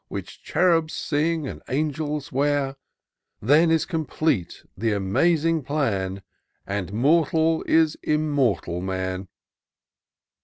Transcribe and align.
Which 0.07 0.41
Cherubs 0.41 0.95
sing, 0.95 1.45
and 1.47 1.61
Angels 1.69 2.31
wear: 2.31 2.75
Then 3.39 3.69
is 3.69 3.85
complete 3.85 4.63
th' 4.79 4.85
amazing 4.85 5.61
plan. 5.61 6.23
And 6.65 6.91
Mortal 6.91 7.61
is 7.67 7.93
Immortal 8.01 8.81
Man." 8.81 9.27